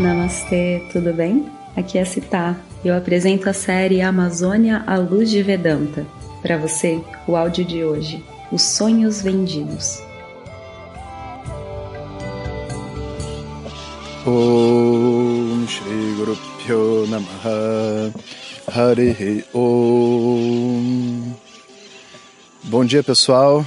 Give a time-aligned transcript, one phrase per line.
[0.00, 1.46] Namastê, tudo bem?
[1.76, 2.56] Aqui é Citá.
[2.82, 6.06] Eu apresento a série Amazônia à Luz de Vedanta.
[6.40, 6.98] Para você,
[7.28, 10.02] o áudio de hoje: Os Sonhos Vendidos.
[14.26, 18.10] Om Shri Guru Pyo Namaha
[19.52, 21.34] Om
[22.64, 23.66] Bom dia pessoal,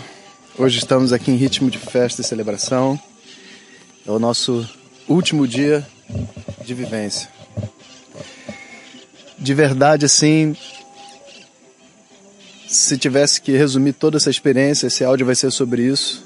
[0.58, 3.00] hoje estamos aqui em ritmo de festa e celebração.
[4.08, 4.68] É o nosso
[5.08, 5.86] último dia
[6.64, 7.30] de vivência.
[9.38, 10.56] De verdade, assim,
[12.68, 16.26] se tivesse que resumir toda essa experiência, esse áudio vai ser sobre isso.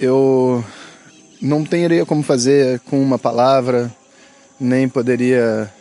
[0.00, 0.64] Eu
[1.40, 3.92] não teria como fazer com uma palavra,
[4.58, 5.72] nem poderia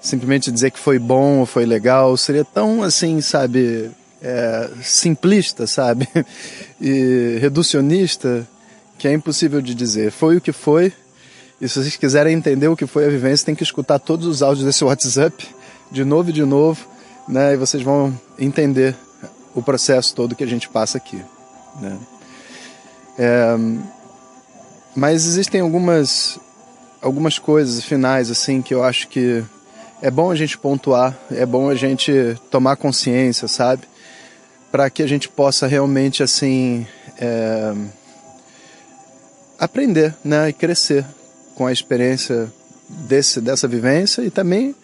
[0.00, 2.16] simplesmente dizer que foi bom ou foi legal.
[2.16, 3.90] Seria tão assim, sabe,
[4.22, 6.08] é, simplista, sabe,
[6.80, 8.46] e reducionista
[8.98, 10.10] que é impossível de dizer.
[10.10, 10.92] Foi o que foi.
[11.64, 14.42] E se vocês quiserem entender o que foi a vivência, tem que escutar todos os
[14.42, 15.48] áudios desse WhatsApp
[15.90, 16.86] de novo e de novo,
[17.26, 17.54] né?
[17.54, 18.94] E vocês vão entender
[19.54, 21.24] o processo todo que a gente passa aqui,
[21.80, 21.98] né?
[23.18, 23.56] É,
[24.94, 26.38] mas existem algumas
[27.00, 29.42] algumas coisas finais assim que eu acho que
[30.02, 33.84] é bom a gente pontuar, é bom a gente tomar consciência, sabe?
[34.70, 36.86] Para que a gente possa realmente assim
[37.18, 37.74] é,
[39.58, 41.06] aprender, né, e crescer
[41.54, 42.52] com a experiência
[42.88, 44.74] desse dessa vivência e também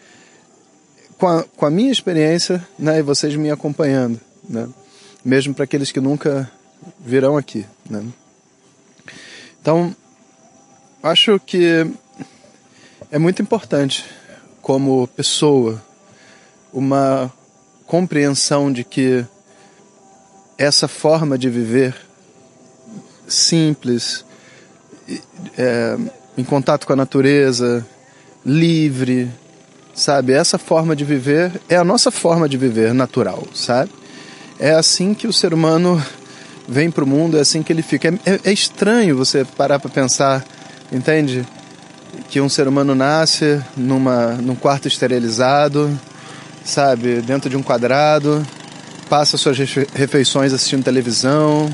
[1.18, 4.18] com a, com a minha experiência, né, e vocês me acompanhando,
[4.48, 4.66] né?
[5.22, 6.50] Mesmo para aqueles que nunca
[6.98, 8.02] virão aqui, né?
[9.60, 9.94] Então,
[11.02, 11.86] acho que
[13.10, 14.06] é muito importante,
[14.62, 15.82] como pessoa,
[16.72, 17.30] uma
[17.86, 19.26] compreensão de que
[20.56, 21.94] essa forma de viver
[23.28, 24.24] simples,
[25.58, 25.98] é,
[26.36, 27.86] em contato com a natureza,
[28.44, 29.30] livre,
[29.94, 30.32] sabe?
[30.32, 33.90] Essa forma de viver é a nossa forma de viver natural, sabe?
[34.58, 36.02] É assim que o ser humano
[36.68, 38.08] vem para o mundo, é assim que ele fica.
[38.24, 40.44] É, é, estranho você parar para pensar,
[40.92, 41.46] entende?
[42.28, 45.98] Que um ser humano nasce numa, num quarto esterilizado,
[46.64, 47.20] sabe?
[47.22, 48.46] Dentro de um quadrado,
[49.08, 49.58] passa suas
[49.94, 51.68] refeições assistindo televisão,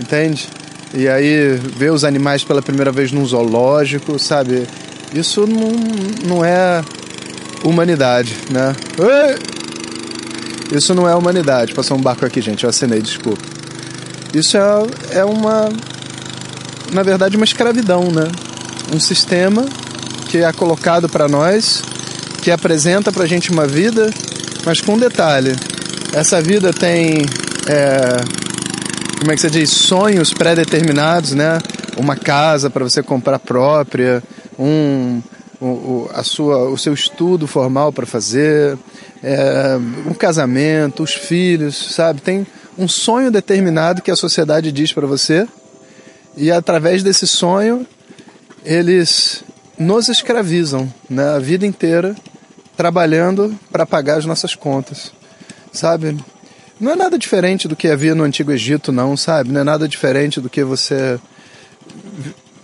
[0.00, 0.48] entende?
[0.94, 4.66] E aí vê os animais pela primeira vez num zoológico, sabe?
[5.12, 5.72] Isso não,
[6.24, 6.82] não é
[7.64, 8.74] humanidade, né?
[10.72, 11.74] Isso não é humanidade.
[11.74, 12.64] Passou um barco aqui, gente.
[12.64, 13.42] Eu assinei, desculpa.
[14.32, 15.68] Isso é, é uma,
[16.92, 18.30] na verdade, uma escravidão, né?
[18.92, 19.64] Um sistema
[20.28, 21.82] que é colocado para nós,
[22.42, 24.12] que apresenta para gente uma vida,
[24.64, 25.54] mas com um detalhe:
[26.12, 27.24] essa vida tem,
[27.68, 28.16] é,
[29.24, 31.58] como é que você diz, sonhos pré-determinados, né?
[31.96, 34.22] Uma casa para você comprar própria,
[34.58, 35.22] um,
[35.58, 38.76] o, a sua, o seu estudo formal para fazer,
[39.22, 42.20] é, um casamento, os filhos, sabe?
[42.20, 42.46] Tem
[42.76, 45.48] um sonho determinado que a sociedade diz para você,
[46.36, 47.86] e através desse sonho
[48.62, 49.42] eles
[49.78, 52.14] nos escravizam né, a vida inteira
[52.76, 55.12] trabalhando para pagar as nossas contas,
[55.72, 56.14] sabe?
[56.78, 59.52] Não é nada diferente do que havia no Antigo Egito, não, sabe?
[59.52, 61.20] Não é nada diferente do que você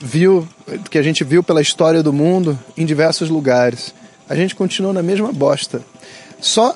[0.01, 3.95] viu, do que a gente viu pela história do mundo em diversos lugares.
[4.29, 5.83] A gente continua na mesma bosta.
[6.41, 6.75] Só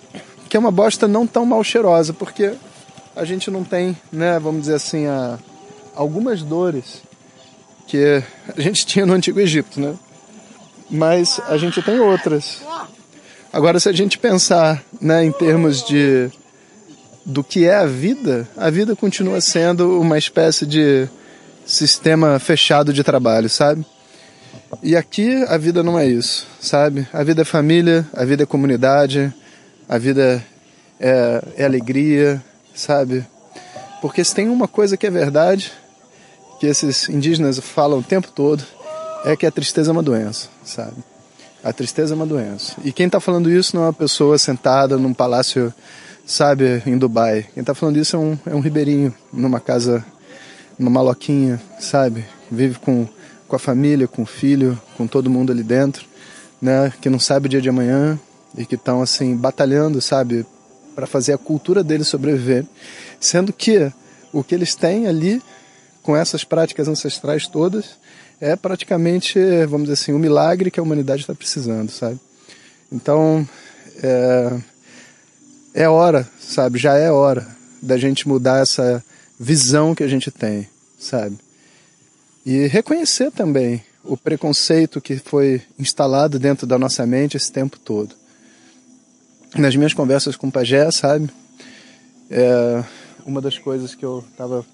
[0.48, 2.54] que é uma bosta não tão mal cheirosa, porque
[3.16, 5.38] a gente não tem, né, vamos dizer assim, a,
[5.94, 7.02] algumas dores
[7.88, 8.22] que
[8.56, 9.94] a gente tinha no Antigo Egito, né?
[10.90, 12.60] Mas a gente tem outras.
[13.52, 16.30] Agora, se a gente pensar né, em termos de
[17.24, 21.08] do que é a vida, a vida continua sendo uma espécie de
[21.64, 23.84] sistema fechado de trabalho, sabe?
[24.82, 27.06] E aqui a vida não é isso, sabe?
[27.12, 29.32] A vida é família, a vida é comunidade,
[29.88, 30.44] a vida
[31.00, 32.42] é, é alegria,
[32.74, 33.24] sabe?
[34.00, 35.72] Porque se tem uma coisa que é verdade,
[36.60, 38.62] que esses indígenas falam o tempo todo,
[39.24, 40.96] é que a tristeza é uma doença, sabe?
[41.62, 42.74] A tristeza é uma doença.
[42.84, 45.72] E quem está falando isso não é uma pessoa sentada num palácio,
[46.26, 47.46] sabe, em Dubai.
[47.54, 50.04] Quem está falando isso é um, é um ribeirinho, numa casa,
[50.78, 52.24] numa maloquinha, sabe?
[52.50, 53.08] Vive com,
[53.48, 56.06] com a família, com o filho, com todo mundo ali dentro,
[56.60, 56.92] né?
[57.00, 58.18] Que não sabe o dia de amanhã
[58.56, 60.46] e que estão, assim, batalhando, sabe?
[60.94, 62.64] para fazer a cultura deles sobreviver,
[63.18, 63.92] sendo que
[64.32, 65.42] o que eles têm ali
[66.02, 67.98] com essas práticas ancestrais todas
[68.40, 72.18] é praticamente, vamos dizer assim, o um milagre que a humanidade está precisando, sabe?
[72.92, 73.46] Então,
[74.02, 74.58] é,
[75.74, 76.78] é hora, sabe?
[76.78, 77.46] Já é hora
[77.82, 79.04] da gente mudar essa
[79.38, 80.68] visão que a gente tem,
[80.98, 81.36] sabe?
[82.46, 88.14] E reconhecer também o preconceito que foi instalado dentro da nossa mente esse tempo todo.
[89.56, 91.28] Nas minhas conversas com o Pajé, sabe?
[92.30, 92.84] É,
[93.26, 94.64] uma das coisas que eu estava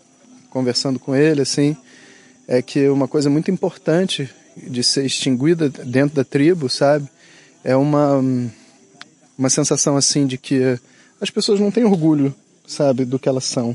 [0.51, 1.77] conversando com ele, assim,
[2.47, 7.09] é que uma coisa muito importante de ser extinguida dentro da tribo, sabe?
[7.63, 8.21] É uma,
[9.41, 10.79] uma sensação, assim, de que
[11.19, 12.35] as pessoas não têm orgulho,
[12.67, 13.75] sabe, do que elas são.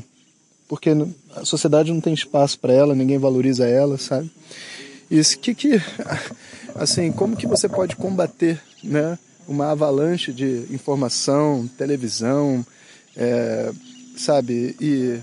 [0.68, 0.90] Porque
[1.34, 4.30] a sociedade não tem espaço para ela, ninguém valoriza ela, sabe?
[5.10, 5.82] Isso que que
[6.76, 9.18] assim, como que você pode combater, né,
[9.48, 12.64] uma avalanche de informação, televisão,
[13.16, 13.72] é,
[14.16, 15.18] sabe, e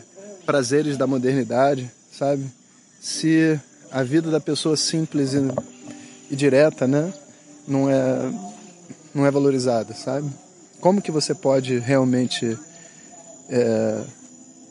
[0.46, 2.44] prazeres da modernidade, sabe?
[3.00, 3.58] Se
[3.90, 5.40] a vida da pessoa simples e,
[6.30, 7.14] e direta, né,
[7.66, 8.53] não é
[9.14, 10.30] não é valorizada, sabe?
[10.80, 12.58] Como que você pode realmente
[13.50, 14.04] é,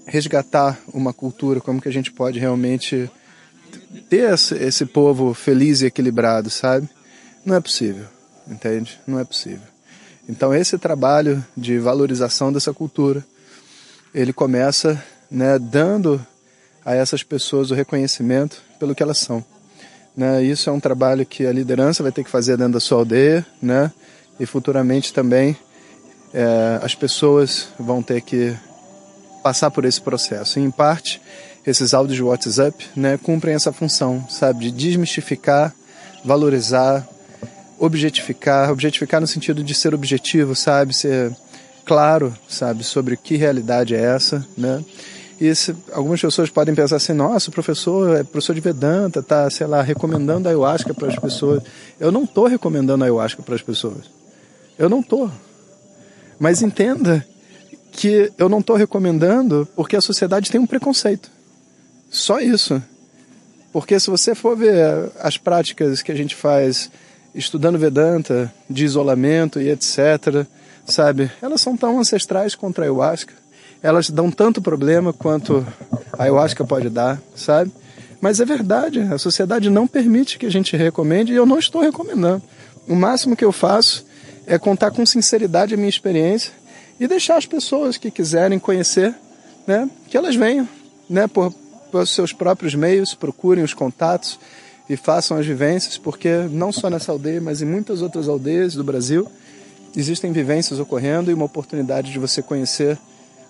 [0.06, 1.60] resgatar uma cultura?
[1.60, 3.10] Como que a gente pode realmente
[4.08, 6.88] ter esse, esse povo feliz e equilibrado, sabe?
[7.44, 8.06] Não é possível,
[8.48, 9.00] entende?
[9.06, 9.66] Não é possível.
[10.28, 13.24] Então esse trabalho de valorização dessa cultura,
[14.14, 16.24] ele começa, né, dando
[16.84, 19.44] a essas pessoas o reconhecimento pelo que elas são.
[20.16, 20.42] Né?
[20.44, 23.46] Isso é um trabalho que a liderança vai ter que fazer dentro da sua aldeia,
[23.60, 23.90] né?
[24.40, 25.56] E futuramente também
[26.32, 28.56] é, as pessoas vão ter que
[29.42, 30.58] passar por esse processo.
[30.58, 31.20] E, em parte,
[31.66, 35.74] esses áudios de WhatsApp né, cumprem essa função, sabe, de desmistificar,
[36.24, 37.06] valorizar,
[37.78, 41.34] objetificar, objetificar no sentido de ser objetivo, sabe, ser
[41.84, 44.82] claro, sabe, sobre que realidade é essa, né?
[45.40, 49.50] E se, algumas pessoas podem pensar assim, nossa, o professor é professor de Vedanta, tá,
[49.50, 51.64] sei lá, recomendando a ayahuasca para as pessoas.
[51.98, 54.21] Eu não estou recomendando a ayahuasca para as pessoas.
[54.78, 55.30] Eu não estou.
[56.38, 57.24] Mas entenda
[57.92, 61.30] que eu não estou recomendando porque a sociedade tem um preconceito.
[62.10, 62.82] Só isso.
[63.72, 66.90] Porque se você for ver as práticas que a gente faz
[67.34, 70.46] estudando Vedanta, de isolamento e etc.,
[70.84, 73.32] sabe, elas são tão ancestrais contra a ayahuasca.
[73.82, 75.66] Elas dão tanto problema quanto
[76.12, 77.72] a ayahuasca pode dar, sabe?
[78.20, 81.80] Mas é verdade, a sociedade não permite que a gente recomende e eu não estou
[81.80, 82.42] recomendando.
[82.86, 84.04] O máximo que eu faço
[84.46, 86.52] é contar com sinceridade a minha experiência
[86.98, 89.14] e deixar as pessoas que quiserem conhecer,
[89.66, 90.68] né, que elas venham,
[91.08, 91.52] né, por,
[91.90, 94.38] pelos seus próprios meios, procurem os contatos
[94.88, 98.84] e façam as vivências, porque não só nessa aldeia, mas em muitas outras aldeias do
[98.84, 99.28] Brasil
[99.96, 102.98] existem vivências ocorrendo e uma oportunidade de você conhecer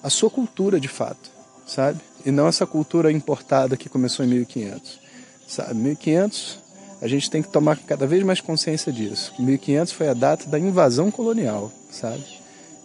[0.03, 1.31] a sua cultura de fato,
[1.67, 2.01] sabe?
[2.25, 5.01] E não essa cultura importada que começou em 1500,
[5.47, 5.75] sabe?
[5.75, 6.62] 1500
[7.03, 9.35] a gente tem que tomar cada vez mais consciência disso.
[9.37, 12.23] 1500 foi a data da invasão colonial, sabe?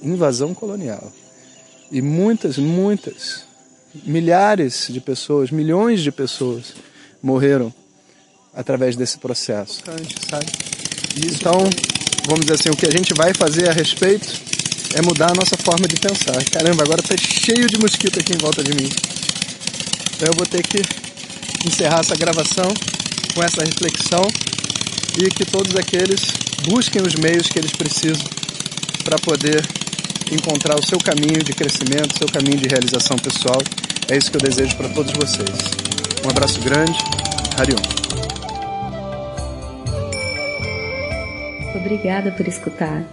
[0.01, 1.13] Invasão colonial.
[1.91, 3.45] E muitas, muitas
[4.03, 6.73] milhares de pessoas, milhões de pessoas
[7.21, 7.71] morreram
[8.55, 9.83] através desse processo,
[10.27, 10.47] sabe?
[11.15, 11.59] Então,
[12.25, 14.27] vamos dizer assim, o que a gente vai fazer a respeito
[14.95, 16.43] é mudar a nossa forma de pensar.
[16.45, 18.89] Caramba, agora tá cheio de mosquito aqui em volta de mim.
[20.15, 20.81] Então eu vou ter que
[21.67, 22.73] encerrar essa gravação
[23.37, 24.23] com essa reflexão
[25.21, 26.33] e que todos aqueles
[26.67, 28.27] busquem os meios que eles precisam
[29.03, 29.63] para poder
[30.31, 33.61] encontrar o seu caminho de crescimento, seu caminho de realização pessoal.
[34.09, 35.51] É isso que eu desejo para todos vocês.
[36.25, 36.97] Um abraço grande.
[37.59, 37.77] Harion.
[41.75, 43.03] Obrigada por escutar.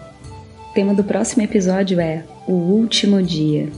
[0.70, 3.68] O tema do próximo episódio é O Último Dia.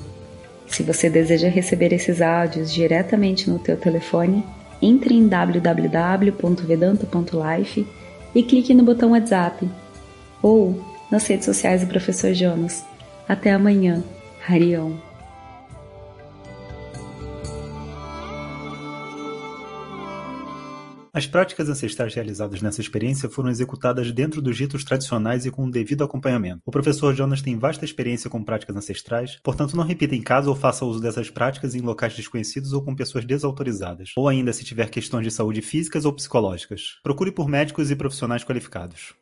[0.68, 4.44] Se você deseja receber esses áudios diretamente no teu telefone,
[4.80, 7.86] entre em www.vedanta.life
[8.34, 9.68] e clique no botão WhatsApp
[10.42, 12.84] ou nas redes sociais do Professor Jonas.
[13.28, 14.02] Até amanhã.
[14.48, 15.05] Harion.
[21.16, 25.70] As práticas ancestrais realizadas nessa experiência foram executadas dentro dos ritos tradicionais e com o
[25.70, 26.60] devido acompanhamento.
[26.66, 30.54] O professor Jonas tem vasta experiência com práticas ancestrais, portanto não repita em casa ou
[30.54, 34.90] faça uso dessas práticas em locais desconhecidos ou com pessoas desautorizadas, ou ainda se tiver
[34.90, 36.98] questões de saúde físicas ou psicológicas.
[37.02, 39.14] Procure por médicos e profissionais qualificados.